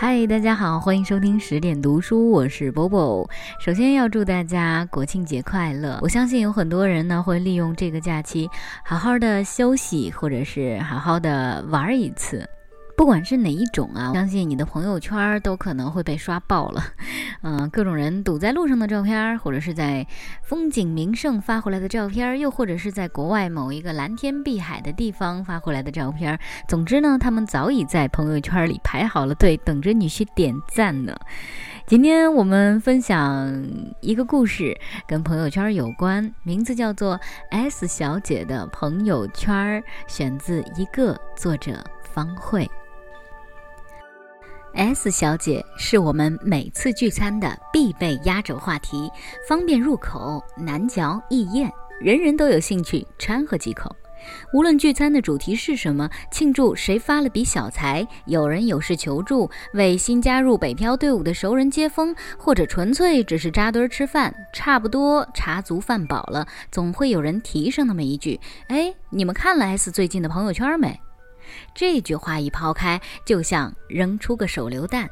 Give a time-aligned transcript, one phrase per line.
[0.00, 3.28] 嗨，大家好，欢迎收听十点读书，我是 Bobo。
[3.58, 5.98] 首先要祝大家国庆节快乐！
[6.00, 8.48] 我相信有很多人呢会利用这个假期
[8.84, 12.48] 好好的休息，或者是好好的玩一次。
[12.98, 16.82] 不管是哪一种啊，相信你的朋友圈都可能会被刷爆了。
[17.42, 20.04] 嗯， 各种人堵在路上的照片，或者是在
[20.42, 26.36] 风景名胜发回来的照片，又或者是在国外某一个蓝天碧海的地方发回来的照片。
[26.66, 31.16] 总之呢，他们早已在朋友圈里排好了队，等着你去点赞呢。
[31.86, 33.64] 今天我们分享
[34.00, 34.76] 一个故事，
[35.06, 37.16] 跟朋友圈有关，名字叫做
[37.50, 42.68] 《S 小姐的朋友圈》，选自一个作者方慧。
[44.78, 49.10] S 小姐是我们每次聚餐的必备压轴话题，
[49.48, 51.68] 方便入口，难嚼易咽，
[52.00, 53.94] 人人都有兴趣掺和几口。
[54.52, 68.38] 无论聚餐的主题是什么，庆祝谁发了笔小财，有人有事求助，为新加入北漂队伍的熟人接风，或者纯粹只是扎堆吃饭，差不多茶足饭饱了，总会有人提上那么一句
[68.70, 70.96] ：“哎，你们看了 S 最近的朋友圈没？”
[71.74, 75.08] 这句话一抛开，就像扔出个手榴弹，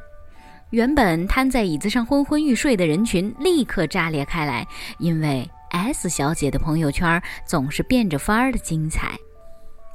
[0.71, 4.67] 原本瘫在椅子上昏昏欲睡的人群立刻炸裂开来。
[4.99, 9.19] 因为 S 小姐的朋友圈总是变着法儿的精彩。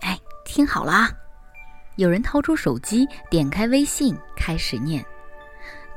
[0.02, 1.12] 哎，听好了啊！
[1.98, 5.06] 有人掏出手机，点开微信，开始念。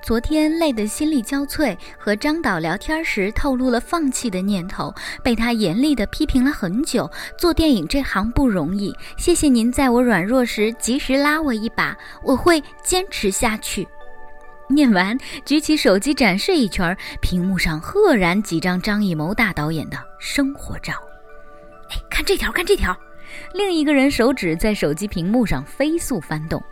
[0.05, 7.11] 昨天累得心力交瘁，和张导聊天时透露了放弃的念头，被他严厉地批评了很久。
[7.38, 13.88] 做电影这行不容易，谢谢您在我软弱时及时拉我一把，我会坚持下去。
[14.69, 20.92] 念完，举起手机展示一圈，屏幕上赫然几张张艺谋大导演的生活照。
[21.89, 22.94] 哎，看这条，看这条！
[23.55, 26.62] 另一个人手指在手机屏幕上飞速翻动。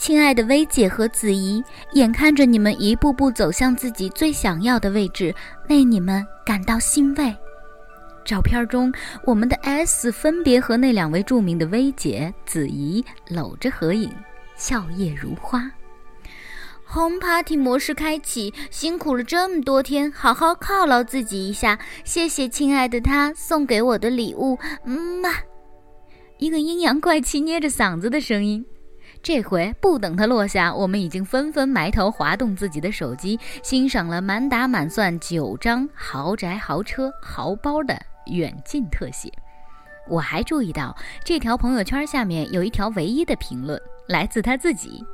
[0.00, 1.62] 亲爱的薇姐和子怡，
[1.92, 5.34] 眼看着你们一步步走向自己最想要的位置，
[5.68, 7.36] 为你们感到欣慰。
[8.24, 8.90] 照片中，
[9.26, 14.10] 我们的 S 分别和那两位著名的薇姐、子怡搂着合影，
[14.56, 15.70] 笑靥如花。
[16.94, 21.78] Home Party 模式开启，辛苦了这么多天，好好犒劳自己一下。
[22.04, 25.28] 谢谢亲爱的他送给我的礼物，嗯嘛。
[26.38, 28.64] 一个阴阳怪气、捏着嗓子的声音。
[29.22, 39.30] 这回不等它落下，我们已经纷纷埋头滑动自己的手机，欣赏了满打满算九张豪宅、豪车、豪包的远近特写。
[40.08, 45.04] 我还注意到这条朋友圈下面有一条唯一的评论，来自他自己。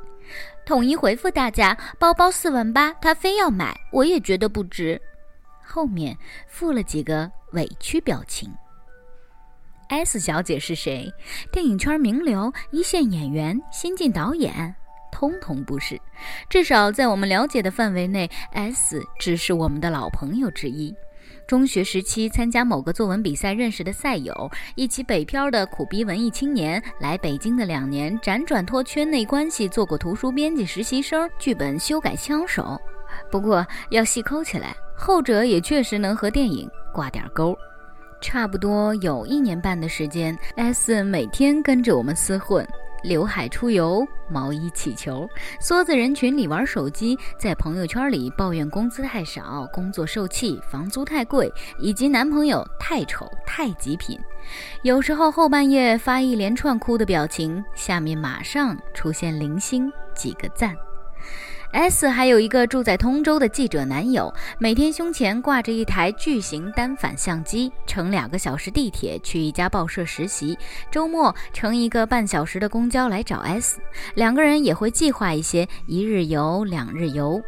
[0.65, 4.99] 统一回复大家：包包四万八，他非要买，我也觉得不值。
[5.63, 8.49] 后面附了几个委屈表情。
[9.89, 11.11] S 小姐是谁？
[11.51, 14.75] 电影圈名流、一线演员、新晋导演，
[15.11, 15.99] 通通不是。
[16.49, 20.93] 至少在我们了解的范围内，S 只是我们的老朋友之一。
[21.47, 32.79] 中学时期参加某个作文比赛认识的赛友，一起北漂的苦逼文艺青年，来北京的两年，辗转托圈内关系做过图书编辑实习生、剧本修改枪手。
[33.31, 37.57] 不过要细抠起来，后者也确实能和电影挂点钩。
[38.19, 42.67] 差不多有一年半的时间，S 每天跟着我们厮混，
[43.03, 45.29] 刘海出油，毛衣起球，
[45.61, 54.19] 缩在人群里玩手机，在朋友圈里抱怨工资太少、工作受气、房租太贵，以及男朋友太丑、太极品。
[54.81, 60.75] 有时候后半夜发一连串哭的表情，下面马上出现零星几个赞。
[61.73, 70.57] S 还有一个住在通州的记者男友，每天胸前挂着一台巨型单反相机，乘两个小时地铁去一家报社实习，
[70.89, 73.79] 周末乘一个半小时的公交来找 S，
[74.15, 77.41] 两个人也会计划一些一日游、两日游。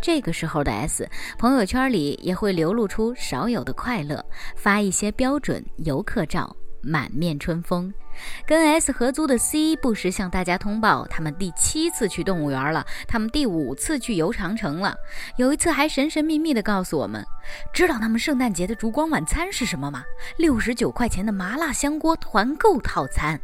[0.00, 4.24] 这个时候的 S，朋友圈里也会流露出少有的快乐，
[4.56, 6.54] 发一些标准游客照。
[6.86, 7.92] 满面春风，
[8.46, 14.94] 跟 S 合租的 C 不时向大家通报，他们第七次去动物园了，他们第五次去游长城了，
[15.36, 17.26] 有一次还神神秘秘地告诉我们，
[17.72, 20.04] 知道他们圣诞节的烛光晚餐是什么吗？
[20.36, 23.38] 六十九块钱的麻辣香锅团购套餐。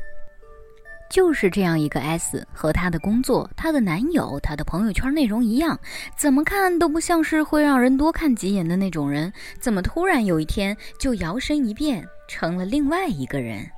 [1.10, 5.78] 就是这样一个 S 和她的工作、她的男友、她的朋友圈内容一样，
[6.16, 9.30] 怎么看都不像是会让人多看几眼的那种人，
[9.60, 12.02] 怎么突然有一天就摇身一变？
[12.32, 13.70] 成了另外一个人。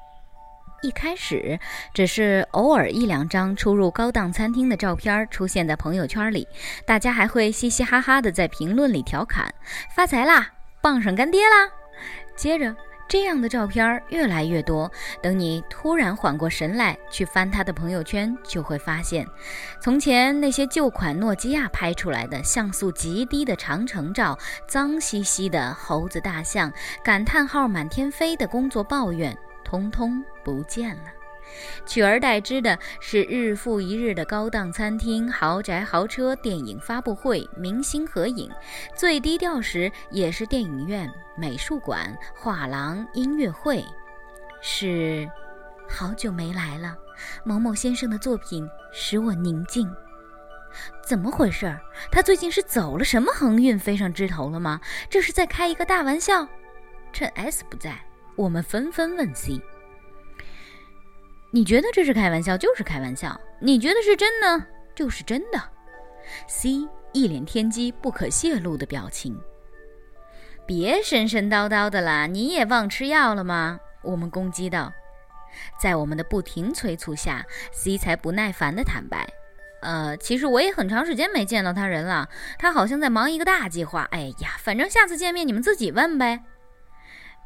[0.83, 1.59] 一开始
[1.93, 6.47] 只是偶尔一两张出入高档餐厅的照片出现在朋友圈里，
[6.87, 9.53] 大家还会嘻嘻哈哈的在评论里调侃
[9.97, 11.69] ：“发财啦，傍上干爹啦。”
[12.37, 12.77] 接着
[13.09, 14.91] 这样的照片越来越多。
[15.23, 19.27] 等你突然缓过神来，去翻他的朋友圈，就会发现，
[19.81, 26.73] 从前那些旧款诺基亚拍出来的像素极低的长城照、脏兮兮的猴子大象、
[27.03, 31.05] 感叹号满天飞的工作抱怨，通通不见了。
[31.87, 38.49] 取而代之的是日复一日的高档餐厅、豪宅、豪车、电影发布会、明星合影；
[38.97, 43.85] 最低调时也是电影院、美术馆、画廊、音乐会。
[44.61, 45.29] 是，
[45.89, 46.97] 好久没来了。
[47.45, 49.89] 某某先生的作品使我宁静。
[51.07, 51.81] 怎么回事儿？
[52.11, 54.81] 他最近是走了什么横运，飞上枝头了吗？
[55.09, 56.49] 这是在开一个大玩笑。
[57.13, 57.97] 趁 S 不在，
[58.35, 59.61] 我们纷纷问 C。
[61.55, 63.31] 你觉得这是开玩笑，就是开玩笑；
[63.61, 65.63] 你觉得是真呢，就是真的。
[66.49, 69.41] C 一脸天机不可泄露的表情。
[70.67, 73.79] 别神神叨叨的啦，你也忘吃药了吗？
[74.03, 74.93] 我们攻击道。
[75.81, 79.25] 在我们的不停催促下，C 才不耐烦的坦白
[79.81, 82.29] ：“呃，其实我也很长时间没见到他人了，
[82.59, 84.09] 他好像在忙一个大计划。
[84.11, 86.43] 哎呀，反正下次见面你们自己问呗。”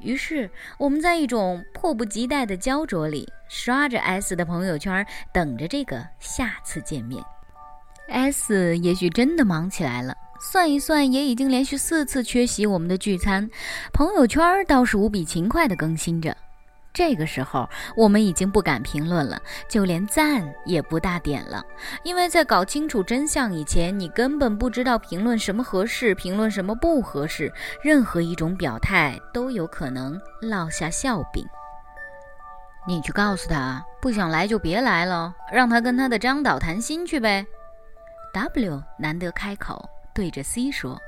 [0.01, 7.23] 于是，我们在一种迫不及待的焦灼里，刷着 S 的朋友圈，等着这个下次见面。
[8.09, 13.51] S 也许真的忙起来了，算一算，也已经连续四次缺席我们的聚餐，
[13.93, 16.37] 朋友圈倒是无比勤快地更新着。
[16.99, 21.65] 这个时候，我们已经不敢评论了，就连赞也不大点了，
[22.03, 27.53] 因为在搞清楚真相以前，你根本不知道评论什么合适，评论什么不合适，
[27.85, 31.47] 任何一种表态都有可能落下笑柄。
[32.85, 37.47] 你去告诉他，不想来就别来了，让他跟他的张导谈心去呗。
[38.35, 41.01] W 难得开口，对着 C 说。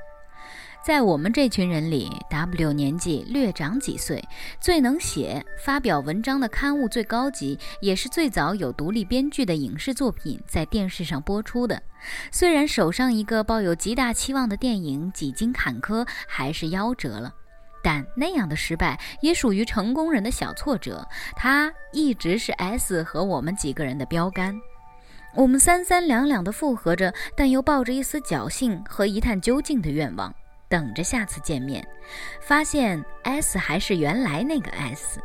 [0.83, 4.23] 在我们这群人里，W 年纪略长几岁，
[4.59, 11.79] 最能写、发表文章的刊物最高级，也是最早有独立编剧的影视作品在电视上播出的。
[12.31, 17.31] 虽然手上一个抱有极大期望的电影几经坎坷，还是夭折了，
[17.83, 21.07] 但那样的失败也属于成功人的小挫折。
[21.35, 24.59] 他一直是 S 和我们几个人的标杆。
[25.35, 30.33] 我们三三两两地附和着，但又抱着一丝侥幸和一探究竟的愿望。
[30.71, 31.85] 等着下次见面，
[32.39, 35.19] 发现 S 还是原来那个 S，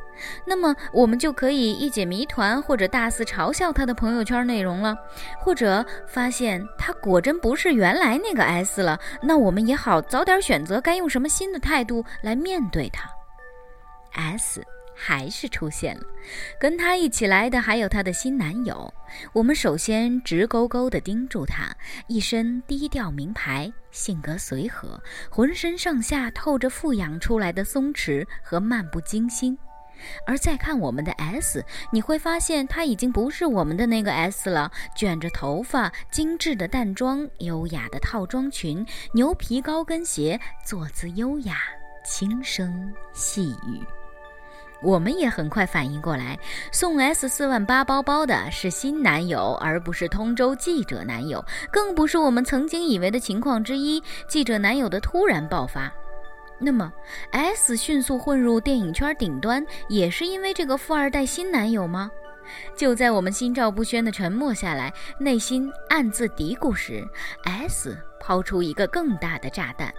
[0.44, 4.92] 那么我们就可以一解谜团，或者大肆嘲笑他的朋友圈内容了；
[5.38, 13.08] 或者发现他果真不是原来那个 S 了，那我们也好早点选择该用什么新的态度来面对他。
[14.12, 14.62] S。
[14.96, 16.02] 还是出现了，
[16.58, 18.92] 跟他一起来的还有他的新男友。
[19.34, 21.70] 我们首先直勾勾地盯住他，
[22.08, 25.00] 一身低调名牌，性格随和，
[25.30, 29.56] 浑身上下透着富养出来的松弛和漫不经心。
[30.26, 41.56] 而再看我们的 S，你会发现他已经不是我们的那个 S 了，卷着头发，精致的淡妆，优雅的套装裙，牛皮高跟鞋，坐姿优雅，
[42.04, 43.80] 轻声细语。
[44.82, 46.38] 我们也很快反应过来，
[46.70, 55.90] 送 S 四万八包包的是新男友，而不是通州记者男友，更不是我们曾经以为的情况之一——记者男友的突然爆发。
[56.58, 56.92] 那么
[57.32, 62.10] ，S 迅速混入电影圈顶端，也是因为这个富二代新男友吗？
[62.76, 67.02] 就在我们心照不宣的沉默下来，内心暗自嘀咕时
[67.44, 69.92] ，S 抛出一个更大的炸弹。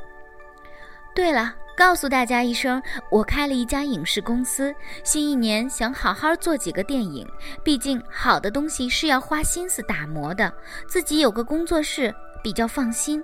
[1.13, 1.55] 对了。
[1.77, 2.81] 告诉大家一声，
[3.11, 7.23] 我开了一家影视公司，新一年想好好做几个电影。
[7.63, 10.51] 毕竟好的东西是要花心思打磨的，
[10.87, 12.11] 自己有个工作室
[12.43, 13.23] 比较放心。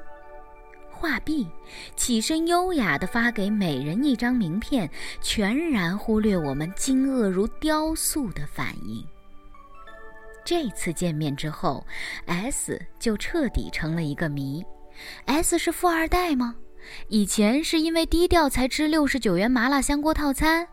[0.92, 1.50] 画毕，
[1.96, 4.88] 起身优雅地发给每人一张名片，
[5.20, 9.04] 全然忽略我们惊愕如雕塑的反应。
[10.46, 11.84] 这次见面之后
[12.28, 14.64] ，S 就彻底成了一个谜。
[15.26, 16.56] S 是富二代吗？
[17.08, 20.68] 以前是因为低调才吃六十九元麻辣香锅套餐，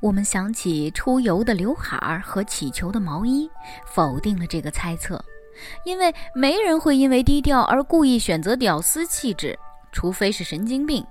[0.00, 3.50] 我们想起出油的刘海儿和起球的毛衣，
[3.86, 5.22] 否定了这个猜测。
[5.84, 9.58] 因为没人会因为低调而故意选择屌丝气质，
[9.92, 11.04] 除非是神经病。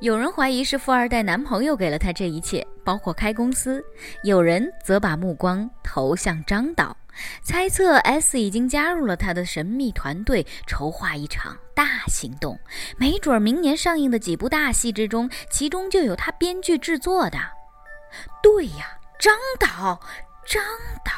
[0.00, 3.78] 有人怀疑是富二代男朋友给了他这一切，包括开公司；
[4.24, 6.96] 有人则把目光投向张导。
[7.42, 12.58] 猜测 S 已经加入了他的神秘团队，筹划一场大行动。
[12.96, 17.38] 没准明年上映的几部大戏之中，其中就有他编剧制作的。
[18.42, 20.00] 对呀，张导，
[20.46, 20.62] 张
[21.04, 21.12] 导。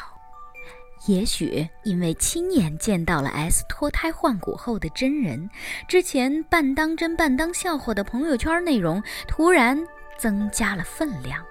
[1.07, 5.49] 也许因为亲眼见到了 S 脱胎换骨后的真人，
[5.87, 9.83] 之前半当真半当笑话的朋友圈内容突然
[10.17, 11.43] 增加了分量。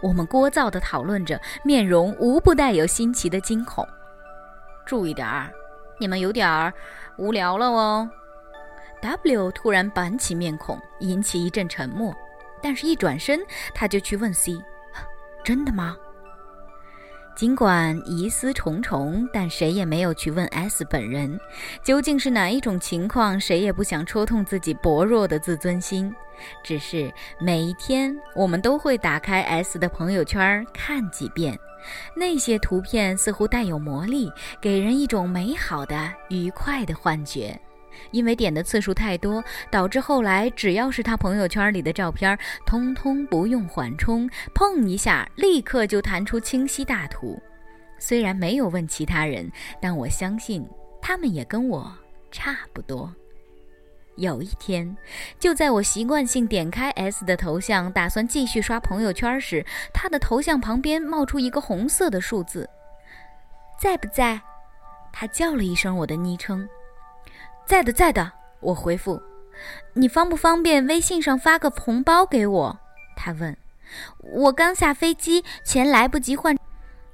[0.00, 3.86] 我们聒噪地讨论着，面容无不带有新奇的惊恐。
[4.84, 5.50] 注意点儿，
[5.98, 6.72] 你们有点儿
[7.16, 8.08] 无聊了哦。
[9.02, 12.14] W 突然板起面孔，引起一阵沉默。
[12.62, 13.38] 但是，一转身，
[13.74, 14.60] 他就去问 C：“
[15.44, 15.96] 真的吗？”
[17.36, 21.38] 尽管疑思重重，但谁也没有去问 S 本人，
[21.84, 26.10] 究竟是哪一种情况，谁也不想戳痛自己薄弱的自尊心。
[26.64, 31.58] 只是每一天，我们都会打开 S 的朋友圈看几遍，
[32.14, 37.60] 那些图片似乎带有魔力，给人一种美好的、愉快的幻觉。
[38.10, 47.40] 因为点的次数太多，导致后来只要是他朋友圈里的照片，通通不用缓冲，碰一下立刻就弹出清晰大图。
[47.98, 49.50] 虽然没有问其他人，
[49.80, 50.68] 但我相信
[51.00, 51.90] 他们也跟我
[52.30, 53.12] 差不多。
[54.16, 54.96] 有一天，
[55.38, 62.68] 就在我习惯性点开 S 的头像，打算继续刷朋友圈时，他的头像旁边冒出一个红色的数字，
[63.78, 64.40] 在不在？
[65.12, 66.66] 他叫了一声我的昵称。
[67.66, 68.32] 在的，在的。
[68.60, 69.20] 我回复
[69.94, 72.78] ：“你方不方便微信上发个红包给我？”
[73.16, 73.56] 他问。
[74.20, 76.56] 我刚下飞机，钱来不及换。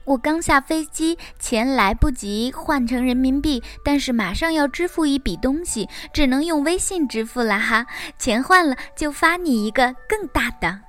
[0.04, 7.86] 我刚下飞机，钱来不及换成人民币，但是马上要支付一笔东西，只能用微信支付了哈。
[8.18, 10.80] 钱换了就发你一个更大的。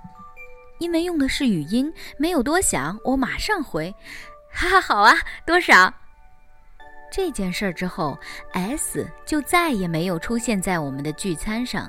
[0.80, 3.94] 因为用的是语音，没有多想，我马上回
[4.52, 5.16] ：“哈哈，好啊，
[5.46, 5.94] 多少？”
[7.16, 8.18] 这件事儿之后
[8.54, 11.88] ，S 就再也没有出现在我们的聚餐上，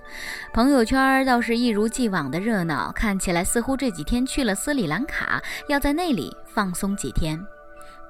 [0.52, 7.43] 朋友圈倒是一如既往的热闹，看起来似乎这几天去了斯里兰卡，要在那里放松几天。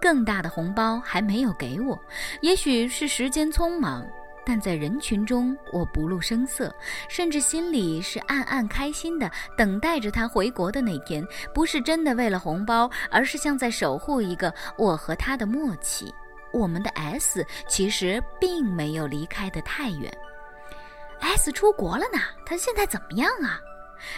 [0.01, 1.97] 更大的红包还没有给我，
[2.41, 4.05] 也许是时间匆忙，
[4.45, 6.75] 但在人群中我不露声色，
[7.09, 16.13] 甚至心里是暗暗开心的，等待着他回国的那天，不是真的为了红包，而是像在守护一个我和他的默契。
[16.55, 20.17] 我们的 S 其实并没有离开得太远
[21.21, 22.21] ，S 出国了呢。
[22.47, 23.61] 他现在怎么样啊？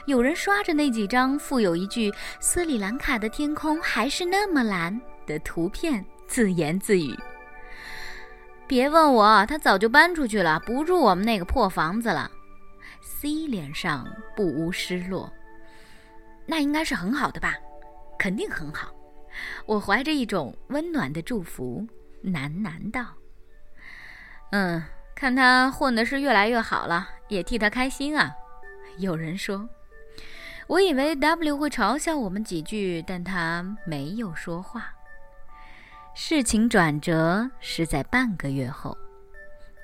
[0.05, 7.16] 有人刷着那几张附有一句“斯里兰卡的天空还是那么蓝”的图片，自言自语
[8.69, 12.31] ：“别问我，他早就搬出去了，不住我们那个破房子了。
[13.00, 15.33] ”C 脸上不无失落，
[16.45, 17.55] 那应该是很好的吧？
[18.19, 18.93] 肯定很好。
[19.66, 21.87] 我怀着一种温暖的祝福。
[22.25, 23.04] 喃喃道
[24.52, 24.82] ：“嗯，
[25.14, 28.35] 看他混的是越来越好了，也替他开心啊。”
[28.99, 29.68] 有人说
[30.66, 34.92] ：“我以为 W 会嘲笑我们几句，但他没有说话。”
[36.14, 38.96] 事情转折是在半个月后，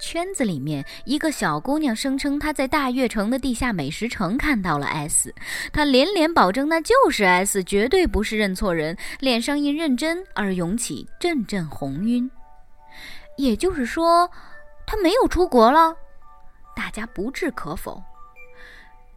[0.03, 5.33] 圈子里面一个小姑娘声称她在大悦城的地下美食城看到了 S，
[5.73, 12.29] 她连连保证那就是 S，绝对不是认错人，脸上因认真而涌起阵阵红晕。
[13.39, 14.29] 也就是说，
[14.85, 15.95] 他没有出国了，
[16.75, 18.03] 大家不置可否。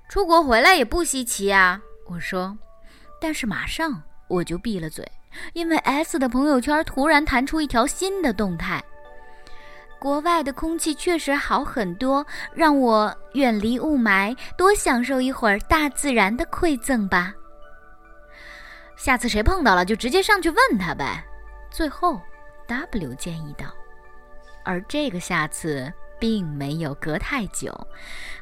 [0.08, 2.56] 出国回来也不稀奇啊，我说。
[3.20, 5.04] 但是马上我就闭了嘴，
[5.54, 8.84] 因为 S 的朋友圈突然弹出一条新的动态：
[10.05, 17.33] 国外的空气确实好很多，让我远离雾霾，多享受一会儿大自然的馈赠吧。
[18.95, 21.25] 下次谁碰到了，就直接上去问他呗。
[21.71, 22.21] 最后
[22.67, 23.65] ，W 建议道。
[24.63, 27.75] 而这个下次并没有隔太久，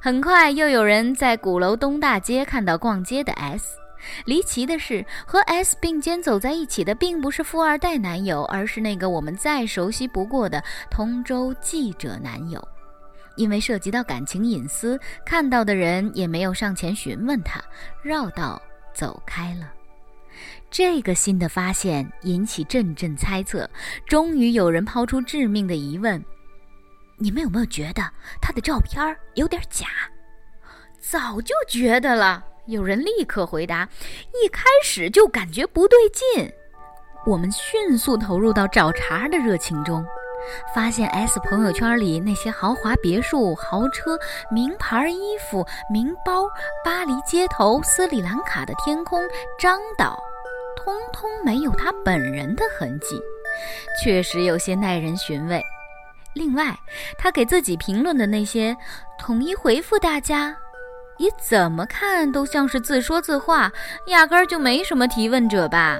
[0.02, 3.78] 很快又有人在鼓楼东大街看到逛街的 S。
[4.26, 12.66] 离奇的是，和 S 并肩走在一起的并不是富二代男友，而是那个我们再熟悉不过的通州记者男友。
[13.36, 17.60] 因为涉及到感情隐私，看到的人也没有上前询问他，
[18.04, 18.62] 绕道
[18.94, 19.72] 走开了。
[20.70, 23.70] 这个新的发现引起阵阵猜测，
[24.06, 26.24] 终于有人抛出致命的疑问：
[27.18, 28.04] 你们有没有觉得
[28.40, 29.88] 他的照片有点假？
[31.00, 33.88] 早就觉得了，有人立刻回答：
[34.44, 36.52] 一开始就感觉不对劲。
[37.26, 40.06] 我们迅速投入到找茬的热情中，
[40.74, 44.18] 发现 S 朋友圈里那些豪华别墅、豪车、
[44.50, 46.48] 名牌衣服、名包、
[46.86, 49.20] 巴黎街头、斯里兰卡的天空、
[49.60, 50.18] 张岛。
[50.76, 53.18] 通通没有他本人的痕迹，
[54.02, 55.62] 确实有些耐人寻味。
[56.34, 56.78] 另外，
[57.18, 58.76] 他给自己评论的那些，
[59.18, 60.58] 统一回复大家，
[61.18, 63.72] 也怎么看都像是自说自话，
[64.08, 66.00] 压根儿就没什么提问者吧。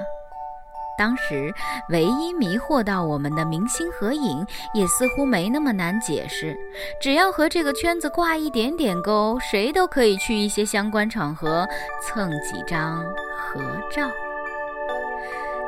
[0.96, 1.52] 当时
[1.88, 6.56] 唯一迷惑到我们的明星合影，也似乎没那么难解释，
[7.00, 11.66] 只要和这个圈子挂一点点钩，谁都可以去一些相关场合
[12.00, 13.04] 蹭几张。
[13.36, 14.08] 合照。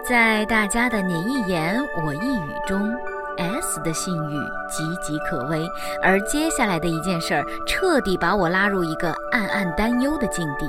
[0.04, 2.94] 在大家的你一言我一语中
[3.36, 4.36] ，S 的信誉
[4.70, 5.68] 岌岌可危，
[6.02, 10.68] 而接下来的一件事儿彻底把我拉入一个暗暗担忧的境地。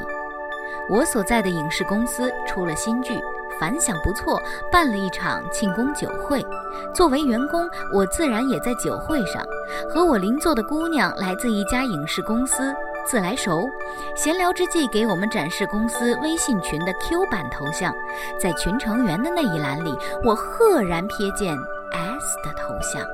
[0.89, 3.19] 我所在的影视公司出了新剧。
[3.59, 4.39] 反响不错，
[4.71, 6.45] 办了一场庆功酒会。
[6.93, 9.43] 作为员工，我自然也在酒会上。
[9.89, 12.71] 和我邻座的姑娘来自一家影视公司，
[13.03, 13.67] 自来熟。
[14.15, 17.91] 闲聊之际，给我们展示公司微信群的 Q 版头像。
[18.39, 21.57] 在群成员的那一栏里，我赫然瞥见
[21.97, 23.05] S 的头像。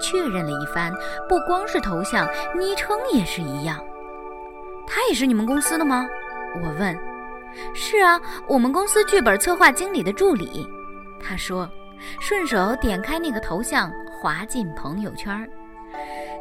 [0.00, 0.92] 确认了一番，
[1.28, 3.82] 不光是头像，昵称也是一样。
[4.86, 6.06] 他也是你们公司的吗？
[6.62, 6.96] 我问。
[7.74, 10.68] 是啊，我们公司剧本策划经理的助理。
[11.18, 11.66] 他说，
[12.20, 15.48] 顺手点开那个头像，滑进朋友圈。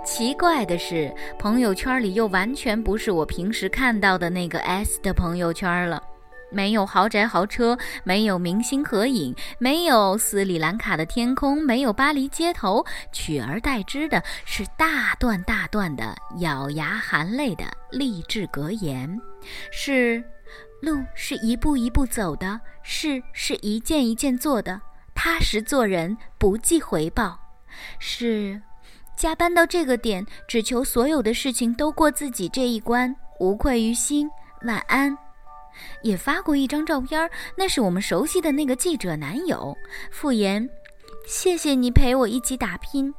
[0.03, 6.03] 奇怪的是，朋友圈里又完全不是我平时看到的那个 S 的朋友圈了。
[6.55, 19.19] 没有豪宅豪车，没有明星合影，没有斯里兰卡的天空，没有巴黎街头，取而代之的是大段大段的咬牙含泪的励志格言，
[19.69, 20.23] 是。
[20.81, 24.79] 路是一步一步走的，事是一件一件做的，
[25.15, 27.39] 踏实做人，不计回报。
[27.97, 28.61] 是
[29.17, 34.29] 加班到这个点，只求所有的事情都过自己这一关，无愧于心。
[34.63, 35.24] 晚安。
[36.01, 39.75] 也发过一张照片，那是我们熟悉的那个记者男友。
[40.11, 40.69] 傅言：
[41.27, 43.13] 谢谢你陪我一起打拼。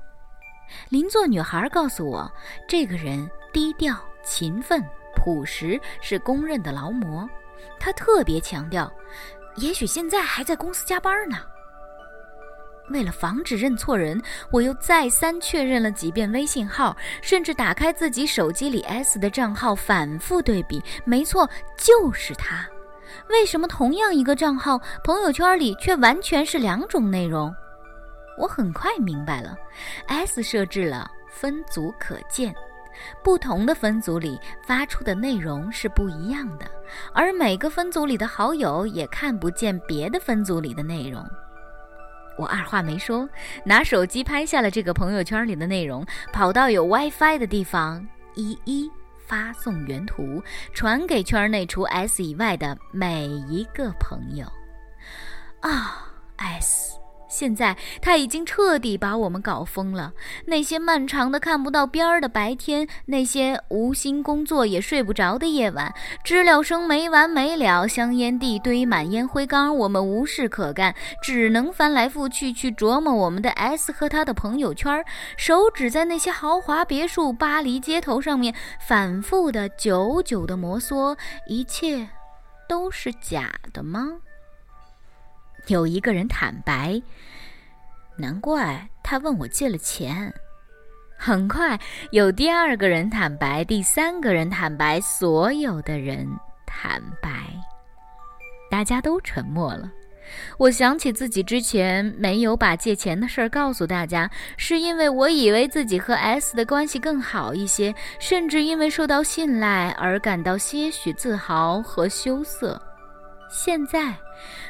[0.89, 2.31] 邻座女孩告诉我，
[2.69, 4.83] 这个人低调、勤奋、
[5.15, 7.29] 朴实，是公认的劳模。
[7.79, 8.93] 他特别强调，
[9.57, 11.39] 也许现在还在公司加班呢。
[12.91, 20.83] 为了防止认错人，我又再三确认了几遍微信号，甚至打开自己手机里 S 的账号，反复对比。
[21.05, 22.67] 没错，就是他。
[23.29, 27.55] 为什么同样一个账号，朋友圈里却完全是两种内容？
[28.39, 29.57] 我很快明白了
[30.09, 32.55] ，S 设置了分组可见。
[33.23, 36.65] 不同的分组里发出的内容是不一样的，
[37.13, 41.23] 而每个分组里的好友也看不见别的分组里的内容。
[42.39, 43.29] 我二话没说，
[43.65, 48.91] 拿手机拍下了这个朋友圈里的内容，跑到有 WiFi 的地方，一一
[49.27, 54.47] 发送原图，传给圈内除 S 以外的每一个朋友。
[55.61, 57.06] 啊，S。
[57.29, 60.13] 现在他已经彻底把我们搞疯了。
[60.47, 75.05] 那些漫长的看不到边儿的白天，那些无心工作也睡不着的夜晚，知了声没完没了，香烟地堆满烟灰缸，我们无事可干，只能翻来覆去去琢磨我们的 S 和他的朋友圈，
[75.37, 78.55] 手指在那些豪华别墅、巴黎街头上面
[78.87, 81.17] 反复的、久久的摩挲。
[81.47, 82.09] 一切
[82.69, 84.19] 都是假的吗？
[85.67, 87.01] 有一个人坦白，
[88.17, 90.33] 难怪他问我借了钱。
[91.19, 91.79] 很快
[92.11, 96.29] 有第二个人坦白，第三个人坦白，所有的人
[96.67, 97.31] 坦白，
[98.71, 99.91] 大家都沉默了。
[100.59, 112.81] 我想起自己之前没有把借钱的事儿告诉大家，是因为我以为自己和 S 的关系更好一些，甚至因为受到信赖而感到些许自豪和羞涩。
[113.49, 114.13] 现在，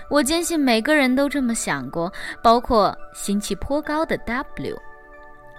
[0.08, 4.80] 我坚信每个人都这么想过，包括心气颇高的 W。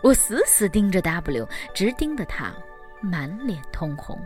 [0.04, 2.54] 我死死盯着 W，直盯得他
[3.02, 4.20] 满脸通红。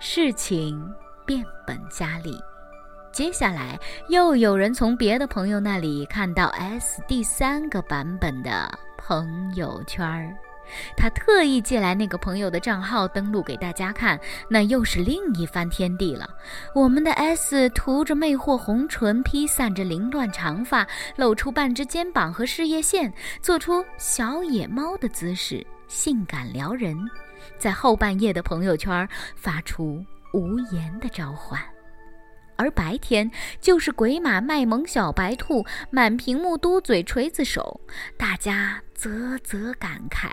[0.00, 2.38] 事情变本加厉，
[3.12, 3.78] 接下来
[4.08, 10.34] 又有人从别的朋友那里看到 S 第三个版本的朋友圈儿。
[10.96, 16.28] 他特意借来那个朋友的账号登录给大家看，那又是另一番天地了。
[16.74, 26.96] 我们的 S 涂着魅惑红唇，披散着凌乱长发，露出半只肩膀和事业线，做出小野猫的姿势，性感撩人，
[27.58, 31.60] 在后半夜的朋友圈发出无言的召唤。
[32.56, 37.80] 而白天就是鬼马卖萌小白兔，满屏幕嘟嘴锤子手，
[38.16, 40.32] 大家啧啧感慨。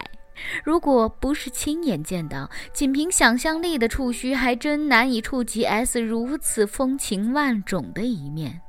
[0.63, 8.61] 如果不是亲眼见到，仅凭想象力的触须，还真难以触及 S 如此风情万种的一面。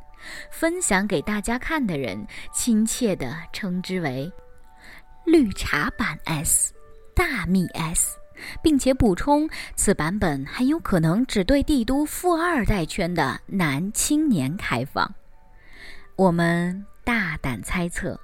[0.50, 4.30] 分享给大家看的人，亲切地称之为
[5.24, 6.72] “绿茶版 S”、
[7.14, 8.16] “大蜜 S”，
[8.62, 15.14] 并且补充，此版本很有可能只对帝都富二代圈的男青年开放。
[16.16, 16.86] 我们。
[17.06, 18.18] 大胆猜测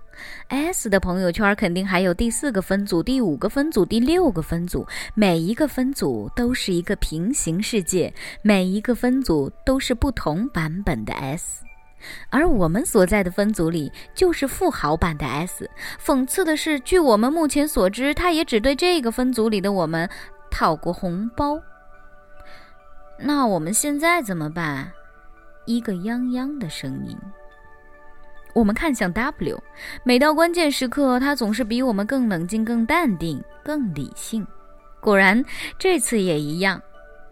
[0.48, 11.64] ：S 的朋友圈肯定还有第四个分组、第五个分组、第六个分组，每一个分组都是一个平行世界，每一个分组都是不同版本的 S。
[12.30, 15.70] 而我们所在的分组里就是富豪版的 S。
[16.04, 20.08] 讽刺的是，据我们目前所知，他也只对这个分组里的我们
[20.50, 21.60] 讨过红包。
[23.18, 24.92] 那我们现在怎么办？
[25.64, 27.16] 一个泱泱的声音。
[28.54, 29.62] 我们看向 W，
[30.04, 34.46] 每到关键时刻，他总是比我们更冷静、更淡定、更理性。
[35.00, 35.44] 果然，
[35.78, 36.80] 这次也一样。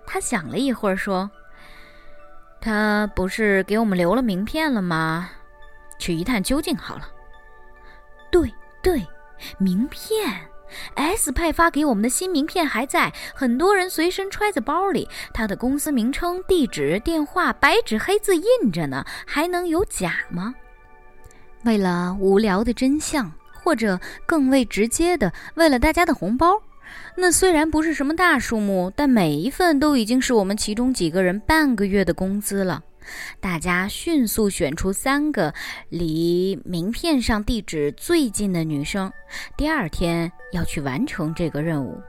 [0.07, 1.31] 他想了一会儿，说。
[2.61, 5.31] 他不是给我们留了名片了吗？
[5.99, 7.09] 去一探究竟好了。
[8.31, 8.53] 对
[8.83, 9.07] 对，
[9.59, 10.11] 名片
[10.95, 15.09] ，S 派发给我们的新名片还在，很多人随身揣在包里。
[15.33, 20.55] 他的公司名称、地址、电话，白纸黑字印着呢，还能有假吗？
[21.65, 23.31] 为了无聊的真相，
[23.63, 26.63] 或者更为直接的，为了大家的红包。
[27.17, 32.83] 那虽然不是什么大数目，但每一份都已经是我们其中几个人半个月的工资了。
[33.41, 35.55] 大家迅速选出三个
[35.89, 39.13] 离名片上地址最近的女生，
[39.57, 42.01] 第二天要去完成这个任务。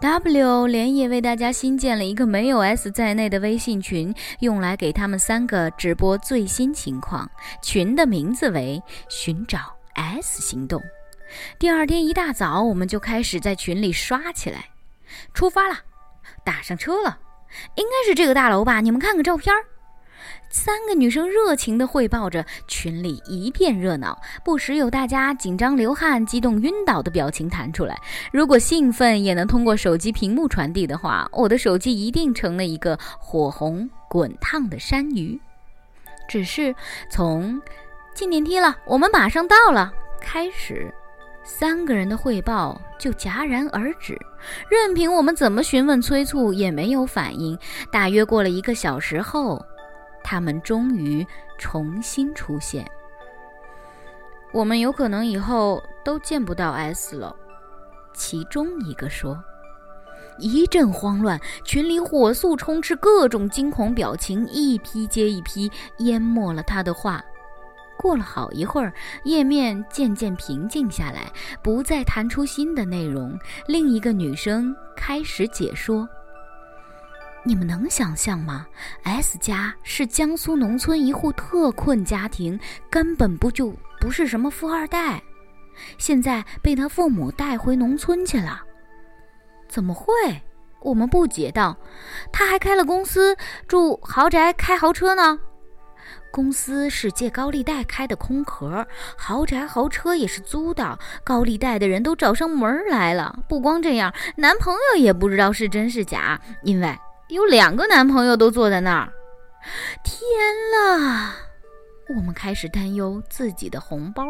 [0.00, 7.30] W 连夜为大家新建了一个没有 S 在内的微信群，用来给他们三个直播最新情况。
[7.62, 9.58] 群的名字为“寻找
[9.94, 10.82] S 行动”。
[11.60, 14.70] 第二天一大早，我们就开始在群里刷起来。
[15.34, 15.76] 出发了，
[16.44, 17.18] 打上车了，
[17.74, 18.80] 应该是这个大楼吧？
[18.80, 19.54] 你们看看照片。
[20.52, 27.96] 三个女生热情地汇报着，群里一片热闹，不时有大家紧张流汗、激动晕倒的表情弹出来。
[28.32, 35.40] 如果兴奋也能通过手机屏幕传递的话，我的手机一定成了一个火红滚烫的山芋。
[36.28, 36.74] 只是
[37.08, 37.62] 从
[38.12, 40.92] 进电梯了，我们马上到了开始。
[41.42, 44.16] 三个人的汇报就戛然而止，
[44.68, 47.58] 任凭我们怎么询问催促也没有反应。
[47.90, 49.60] 大约过了一个小时后，
[50.30, 51.26] 他们终于
[51.58, 52.88] 重新出现。
[54.52, 57.34] 我们有可能以后都见不到 S 了，
[58.14, 59.42] 其中一个说。
[60.38, 67.20] 一阵慌乱，群里火速充斥各种惊恐表情，一批接一批，淹没了他的话。
[67.98, 68.92] 过了好一会儿，
[69.24, 73.36] 页面渐渐平静下来，不再弹出新的内容。
[73.66, 76.08] 另一个女生开始解说
[77.42, 78.66] ：“你们能想象吗
[79.02, 82.58] ？S 家是江苏农村一户特困家庭，
[82.90, 85.22] 根本不就不是什么富二代。
[85.96, 88.62] 现在被他父母带回农村去了。
[89.68, 90.06] 怎么会？
[90.80, 91.76] 我们不解道。
[92.30, 95.38] 他还开了公司，住豪宅，开豪车呢。”
[96.32, 100.98] 公司是借高利贷开的空壳，豪宅豪车也是租的。
[101.24, 103.36] 高利贷的人都找上门来了。
[103.48, 106.96] 不光这样，男朋友也不知道是真是假，因为
[107.30, 109.12] 有两个男朋友都坐在那儿。
[110.04, 110.20] 天
[110.72, 111.34] 啦！
[112.16, 114.24] 我们开始担忧自己的红包。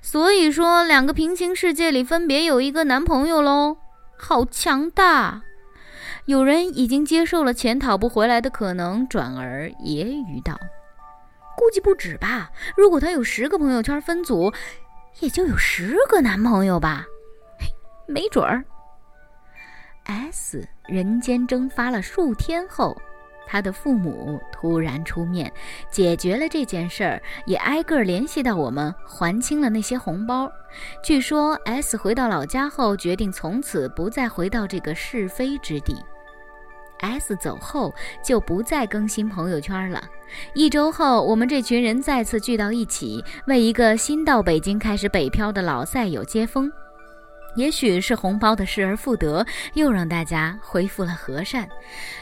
[0.00, 3.76] 所以说，两个平行世界里分别有一个男朋友喽，
[4.16, 5.42] 好强大！
[6.24, 10.58] 有人已经接受了钱讨不回来的可能，转而揶揄道。
[11.56, 12.50] 估计不止吧。
[12.76, 14.52] 如果他有十个朋友圈分组，
[15.20, 17.04] 也就有十个男朋友吧。
[18.06, 18.64] 没准儿。
[20.04, 22.96] S 人间蒸发了数天后，
[23.46, 25.52] 他的父母突然出面
[25.90, 30.50] 解决了这件事儿，也挨个联系到我们，还清了那些红包。
[31.02, 35.94] 据说 S 回到老家后，决定从此不再回到这个是非之地。
[37.00, 40.02] S 走后就不再更新朋友圈了。
[40.52, 46.72] 一周后，我们这群人再次聚到一起，为一个新到北京开始北漂的老赛友接风。
[47.58, 49.44] 也许是红包的失而复得，
[49.74, 51.68] 又让大家恢复了和善。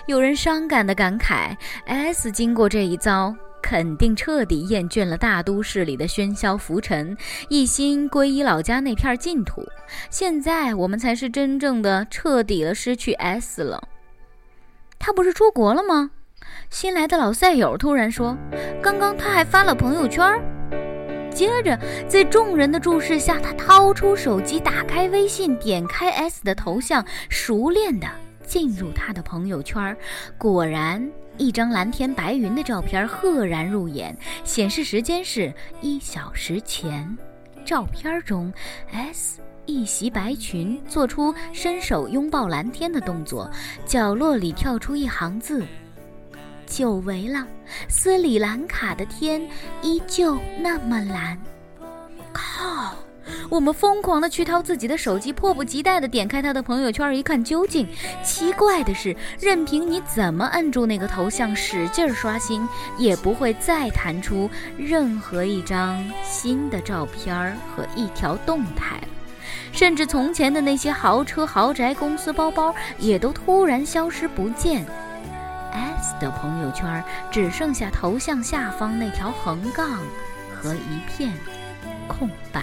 [0.07, 7.14] 有人伤感地感慨：S 经过这一遭，肯定彻底厌倦了大都市里的喧嚣浮沉，
[7.51, 9.62] 一心皈依老家那片净土。
[10.09, 13.87] 现在我们才是真正的彻底的失去 S 了。
[14.99, 16.11] 他不是出国了吗？
[16.70, 18.35] 新来的老赛友突然说
[18.83, 20.25] ：“刚刚他还发了朋友圈。”
[21.37, 28.09] 接着，在众人的注视下，他掏出手机，打开微信，点开 S 的头像，熟练地
[28.46, 29.94] 进入他的朋友圈。
[30.38, 37.14] 果然，一张蓝天白云的照片赫然入眼，显示时间是一小时前。
[37.66, 38.51] 照片中
[38.90, 39.42] ，S。
[39.66, 43.51] 一袭白裙，做出伸手拥抱蓝天的动作，
[43.85, 45.62] 角落里跳出一行字
[46.67, 47.47] ：“久违了，
[47.89, 49.41] 斯里兰卡的天
[49.83, 51.39] 依旧那么蓝。
[52.33, 52.95] 靠！
[53.49, 57.87] 我们疯狂地去掏自己的手机，迫不及待地点开他的朋友圈，一看究竟。
[58.23, 62.67] 奇怪的是，任凭你怎么摁住那个头像，使劲刷新，
[62.99, 69.09] 也不会再弹出任何一张新的照片和一条动态了。
[69.73, 74.85] 甚至从前的那些豪车、豪宅、公司包包，也都突然消失不见。
[75.77, 80.01] S 的朋友圈只剩下头像下方那条横杠
[80.55, 81.33] 和一片
[82.09, 82.62] 空白。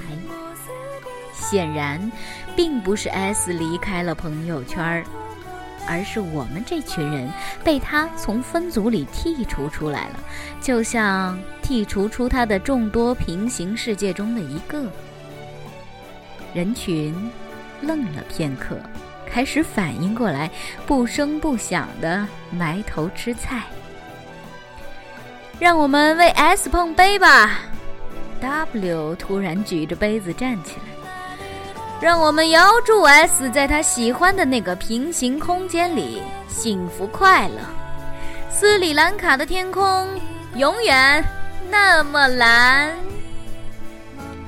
[1.32, 2.12] 显然，
[2.56, 5.04] 并不是 S 离开了朋友圈，
[5.88, 7.30] 而是我们这群人
[7.64, 10.20] 被他从分组里剔除出来了，
[10.62, 14.90] 就像剔除出他的众多平行世界中的一个。
[16.54, 17.14] 人群
[17.82, 18.78] 愣了片刻，
[19.34, 20.48] 开始反应过来，
[20.86, 23.64] 不声不响的埋头吃菜。
[25.60, 27.62] 让我们为 S 碰杯吧
[28.40, 30.84] ！W 突然举着杯子站起来。
[32.00, 37.56] 让我们遥祝 S 在他喜欢的那个平行空间里幸福快乐。
[38.52, 40.08] 斯里兰卡的天空
[40.56, 41.26] 永远
[41.72, 42.94] 那么蓝。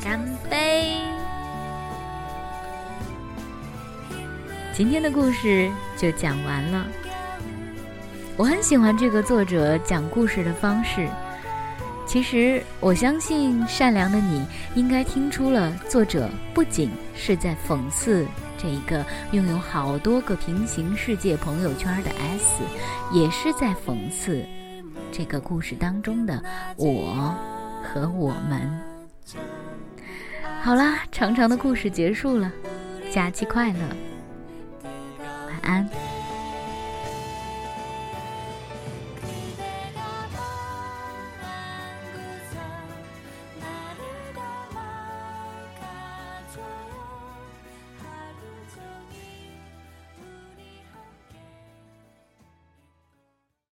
[0.03, 1.04] 干杯！
[4.77, 6.85] 今天的故事就讲完了。
[8.35, 11.07] 我很喜欢这个作者讲故事的方式。
[12.05, 22.61] 其实，我相信善良的你应该听出了，作者不仅是在讽刺这一个拥有好多个平行世界朋友圈的 S，
[23.13, 24.45] 也是在讽刺
[25.09, 26.43] 这个故事当中的
[26.75, 27.33] 我
[27.81, 28.81] 和我们。
[30.61, 32.51] 好啦，长长的故事结束了，
[33.09, 33.79] 假期快乐，
[35.65, 36.04] 安。